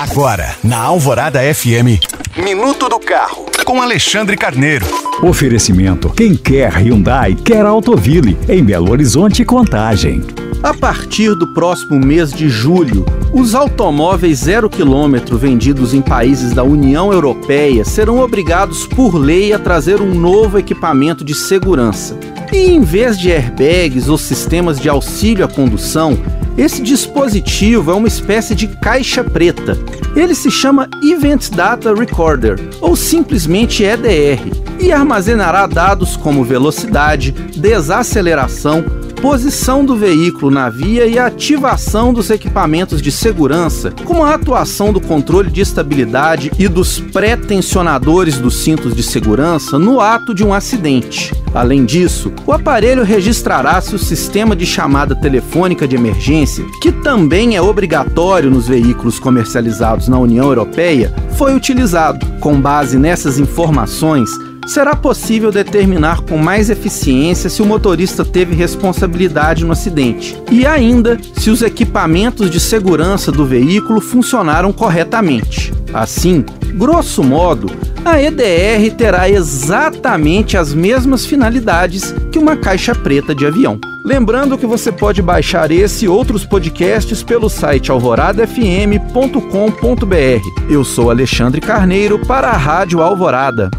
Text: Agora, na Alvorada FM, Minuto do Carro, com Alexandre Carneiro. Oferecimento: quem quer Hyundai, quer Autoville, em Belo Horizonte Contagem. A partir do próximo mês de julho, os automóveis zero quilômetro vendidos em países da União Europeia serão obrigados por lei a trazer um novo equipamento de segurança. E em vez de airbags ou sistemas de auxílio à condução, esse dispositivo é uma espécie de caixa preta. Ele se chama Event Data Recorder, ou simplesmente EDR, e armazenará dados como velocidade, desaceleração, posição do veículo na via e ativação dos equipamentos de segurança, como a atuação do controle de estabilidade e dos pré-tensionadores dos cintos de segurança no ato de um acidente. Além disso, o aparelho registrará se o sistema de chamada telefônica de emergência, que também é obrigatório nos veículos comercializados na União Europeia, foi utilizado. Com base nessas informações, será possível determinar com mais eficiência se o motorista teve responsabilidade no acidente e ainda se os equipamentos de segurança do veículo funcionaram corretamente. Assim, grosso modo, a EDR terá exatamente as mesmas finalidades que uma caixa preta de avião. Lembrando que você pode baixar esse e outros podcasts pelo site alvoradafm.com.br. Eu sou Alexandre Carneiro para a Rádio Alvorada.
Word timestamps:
Agora, 0.00 0.56
na 0.64 0.78
Alvorada 0.78 1.40
FM, 1.54 2.00
Minuto 2.42 2.88
do 2.88 2.98
Carro, 2.98 3.44
com 3.66 3.82
Alexandre 3.82 4.34
Carneiro. 4.34 4.86
Oferecimento: 5.22 6.08
quem 6.08 6.34
quer 6.34 6.72
Hyundai, 6.72 7.34
quer 7.34 7.66
Autoville, 7.66 8.34
em 8.48 8.64
Belo 8.64 8.92
Horizonte 8.92 9.44
Contagem. 9.44 10.22
A 10.62 10.72
partir 10.72 11.34
do 11.34 11.52
próximo 11.52 12.00
mês 12.00 12.32
de 12.32 12.48
julho, 12.48 13.04
os 13.30 13.54
automóveis 13.54 14.38
zero 14.38 14.70
quilômetro 14.70 15.36
vendidos 15.36 15.92
em 15.92 16.00
países 16.00 16.54
da 16.54 16.64
União 16.64 17.12
Europeia 17.12 17.84
serão 17.84 18.20
obrigados 18.20 18.86
por 18.86 19.14
lei 19.14 19.52
a 19.52 19.58
trazer 19.58 20.00
um 20.00 20.14
novo 20.14 20.58
equipamento 20.58 21.22
de 21.22 21.34
segurança. 21.34 22.18
E 22.50 22.70
em 22.70 22.80
vez 22.80 23.18
de 23.18 23.30
airbags 23.30 24.08
ou 24.08 24.16
sistemas 24.16 24.80
de 24.80 24.88
auxílio 24.88 25.44
à 25.44 25.48
condução, 25.48 26.18
esse 26.56 26.82
dispositivo 26.82 27.90
é 27.90 27.94
uma 27.94 28.08
espécie 28.08 28.54
de 28.54 28.66
caixa 28.66 29.22
preta. 29.22 29.78
Ele 30.14 30.34
se 30.34 30.50
chama 30.50 30.88
Event 31.02 31.50
Data 31.50 31.94
Recorder, 31.94 32.58
ou 32.80 32.96
simplesmente 32.96 33.82
EDR, 33.82 34.40
e 34.78 34.92
armazenará 34.92 35.66
dados 35.66 36.16
como 36.16 36.44
velocidade, 36.44 37.32
desaceleração, 37.32 38.84
posição 39.20 39.84
do 39.84 39.94
veículo 39.94 40.50
na 40.50 40.70
via 40.70 41.06
e 41.06 41.18
ativação 41.18 42.12
dos 42.12 42.30
equipamentos 42.30 43.02
de 43.02 43.12
segurança, 43.12 43.92
como 44.04 44.24
a 44.24 44.34
atuação 44.34 44.92
do 44.92 45.00
controle 45.00 45.50
de 45.50 45.60
estabilidade 45.60 46.50
e 46.58 46.66
dos 46.66 46.98
pré-tensionadores 46.98 48.38
dos 48.38 48.56
cintos 48.62 48.96
de 48.96 49.02
segurança 49.02 49.78
no 49.78 50.00
ato 50.00 50.34
de 50.34 50.42
um 50.42 50.54
acidente. 50.54 51.32
Além 51.52 51.84
disso, 51.84 52.32
o 52.46 52.52
aparelho 52.52 53.04
registrará 53.04 53.80
se 53.80 53.94
o 53.94 53.98
sistema 53.98 54.56
de 54.56 54.64
chamada 54.64 55.14
telefônica 55.14 55.86
de 55.86 55.96
emergência, 55.96 56.39
que 56.80 56.90
também 56.90 57.56
é 57.56 57.62
obrigatório 57.62 58.50
nos 58.50 58.68
veículos 58.68 59.18
comercializados 59.18 60.08
na 60.08 60.18
União 60.18 60.46
Europeia, 60.46 61.12
foi 61.36 61.54
utilizado. 61.54 62.26
Com 62.40 62.60
base 62.60 62.98
nessas 62.98 63.38
informações, 63.38 64.30
será 64.66 64.94
possível 64.94 65.50
determinar 65.50 66.20
com 66.22 66.36
mais 66.36 66.70
eficiência 66.70 67.50
se 67.50 67.62
o 67.62 67.66
motorista 67.66 68.24
teve 68.24 68.54
responsabilidade 68.54 69.64
no 69.64 69.72
acidente 69.72 70.40
e 70.50 70.66
ainda 70.66 71.18
se 71.36 71.50
os 71.50 71.62
equipamentos 71.62 72.50
de 72.50 72.60
segurança 72.60 73.32
do 73.32 73.44
veículo 73.44 74.00
funcionaram 74.00 74.72
corretamente. 74.72 75.72
Assim, 75.92 76.44
grosso 76.74 77.22
modo, 77.22 77.70
a 78.04 78.22
EDR 78.22 78.94
terá 78.96 79.28
exatamente 79.28 80.56
as 80.56 80.72
mesmas 80.72 81.26
finalidades 81.26 82.14
que 82.30 82.38
uma 82.38 82.56
caixa 82.56 82.94
preta 82.94 83.34
de 83.34 83.44
avião. 83.44 83.78
Lembrando 84.04 84.56
que 84.56 84.66
você 84.66 84.90
pode 84.90 85.20
baixar 85.20 85.70
esse 85.70 86.06
e 86.06 86.08
outros 86.08 86.46
podcasts 86.46 87.22
pelo 87.22 87.50
site 87.50 87.90
alvoradafm.com.br. 87.90 90.70
Eu 90.70 90.84
sou 90.84 91.10
Alexandre 91.10 91.60
Carneiro 91.60 92.18
para 92.18 92.48
a 92.48 92.56
Rádio 92.56 93.02
Alvorada. 93.02 93.70